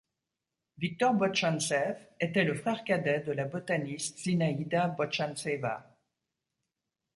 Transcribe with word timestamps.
Victor 0.79 1.13
Botchantsev 1.13 1.95
était 2.19 2.43
le 2.43 2.55
frère 2.55 2.83
cadet 2.83 3.19
de 3.19 3.31
la 3.33 3.45
botaniste 3.45 4.17
Zinaïda 4.17 4.87
Botchantseva. 4.87 5.95